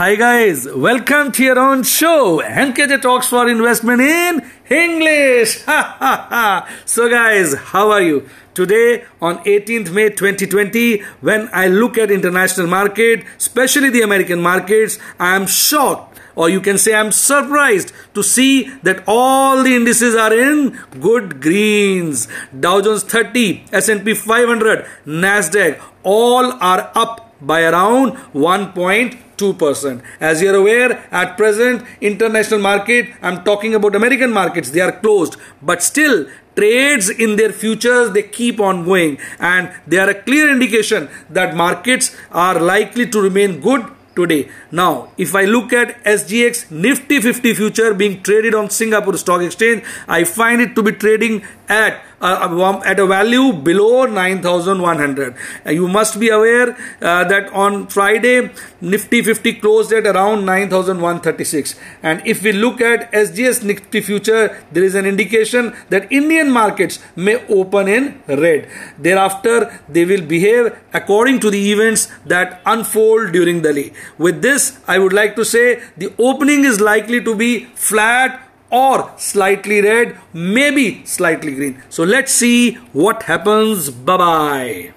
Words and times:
Hi 0.00 0.14
guys, 0.14 0.66
welcome 0.66 1.30
to 1.32 1.44
your 1.44 1.58
own 1.58 1.82
show, 1.82 2.40
NKJ 2.40 3.02
Talks 3.02 3.26
for 3.26 3.46
Investment 3.46 4.00
in 4.00 4.50
English. 4.70 5.58
so 6.86 7.10
guys, 7.10 7.52
how 7.72 7.90
are 7.90 8.00
you? 8.00 8.26
Today 8.54 9.04
on 9.20 9.44
18th 9.44 9.92
May 9.92 10.08
2020, 10.08 11.02
when 11.20 11.50
I 11.52 11.66
look 11.66 11.98
at 11.98 12.10
international 12.10 12.66
market, 12.66 13.26
especially 13.36 13.90
the 13.90 14.00
American 14.00 14.40
markets, 14.40 14.98
I 15.18 15.36
am 15.36 15.46
shocked 15.46 16.18
or 16.34 16.48
you 16.48 16.62
can 16.62 16.78
say 16.78 16.94
I'm 16.94 17.12
surprised 17.12 17.92
to 18.14 18.22
see 18.22 18.70
that 18.82 19.04
all 19.06 19.62
the 19.62 19.76
indices 19.76 20.14
are 20.14 20.32
in 20.32 20.78
good 20.98 21.42
greens. 21.42 22.26
Dow 22.58 22.80
Jones 22.80 23.02
30, 23.02 23.66
S&P 23.70 24.14
500, 24.14 24.86
Nasdaq 25.04 25.78
all 26.02 26.52
are 26.54 26.90
up 26.94 27.34
by 27.42 27.64
around 27.64 28.16
1.2%. 29.40 30.02
As 30.20 30.42
you're 30.42 30.54
aware, 30.54 31.06
at 31.10 31.36
present, 31.36 31.84
international 32.00 32.60
market, 32.60 33.08
I'm 33.22 33.44
talking 33.44 33.74
about 33.74 33.94
American 33.96 34.32
markets, 34.32 34.70
they 34.70 34.80
are 34.80 34.92
closed. 34.92 35.36
But 35.62 35.82
still, 35.82 36.26
trades 36.56 37.10
in 37.10 37.36
their 37.36 37.52
futures, 37.52 38.12
they 38.12 38.22
keep 38.22 38.60
on 38.60 38.84
going. 38.84 39.18
And 39.38 39.72
they 39.86 39.98
are 39.98 40.10
a 40.10 40.22
clear 40.22 40.50
indication 40.50 41.08
that 41.30 41.56
markets 41.56 42.16
are 42.30 42.60
likely 42.60 43.06
to 43.08 43.20
remain 43.20 43.60
good 43.60 43.86
today. 44.14 44.50
Now, 44.70 45.12
if 45.16 45.34
I 45.34 45.44
look 45.44 45.72
at 45.72 46.02
SGX 46.04 46.70
Nifty 46.70 47.20
50 47.20 47.54
future 47.54 47.94
being 47.94 48.22
traded 48.22 48.54
on 48.54 48.70
Singapore 48.70 49.16
Stock 49.16 49.40
Exchange, 49.40 49.84
I 50.08 50.24
find 50.24 50.60
it 50.60 50.74
to 50.74 50.82
be 50.82 50.92
trading 50.92 51.42
at 51.68 52.02
uh, 52.20 52.82
at 52.84 52.98
a 52.98 53.06
value 53.06 53.52
below 53.52 54.06
9100 54.06 55.34
uh, 55.66 55.70
you 55.70 55.88
must 55.88 56.18
be 56.20 56.28
aware 56.28 56.76
uh, 57.00 57.24
that 57.24 57.50
on 57.52 57.86
friday 57.86 58.50
nifty 58.80 59.22
50 59.22 59.54
closed 59.54 59.92
at 59.92 60.06
around 60.06 60.44
9136 60.44 61.78
and 62.02 62.22
if 62.26 62.42
we 62.42 62.52
look 62.52 62.80
at 62.80 63.10
sgx 63.12 63.62
nifty 63.62 64.00
future 64.00 64.62
there 64.72 64.84
is 64.84 64.94
an 64.94 65.06
indication 65.06 65.74
that 65.88 66.10
indian 66.12 66.50
markets 66.50 66.98
may 67.16 67.36
open 67.48 67.88
in 67.88 68.22
red. 68.26 68.68
Thereafter 68.98 69.80
they 69.88 70.04
will 70.04 70.22
behave 70.22 70.76
according 70.92 71.40
to 71.40 71.50
the 71.50 71.72
events 71.72 72.08
that 72.26 72.60
unfold 72.66 73.32
during 73.32 73.62
the 73.62 73.72
day 73.72 73.92
with 74.18 74.42
this 74.42 74.78
i 74.86 74.98
would 74.98 75.12
like 75.12 75.36
to 75.36 75.44
say 75.44 75.82
the 75.96 76.12
opening 76.18 76.64
is 76.64 76.80
likely 76.80 77.22
to 77.22 77.34
be 77.34 77.64
flat 77.74 78.49
or 78.70 79.12
slightly 79.16 79.80
red, 79.80 80.16
maybe 80.32 81.04
slightly 81.04 81.54
green. 81.54 81.82
So 81.88 82.04
let's 82.04 82.32
see 82.32 82.74
what 82.92 83.24
happens. 83.24 83.90
Bye 83.90 84.16
bye. 84.16 84.92